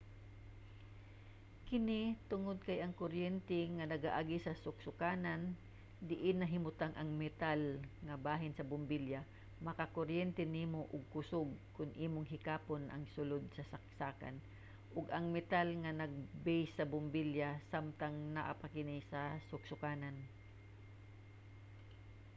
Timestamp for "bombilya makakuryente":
8.71-10.43